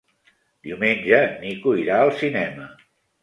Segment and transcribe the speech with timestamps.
[0.67, 2.65] Diumenge en Nico irà al cinema.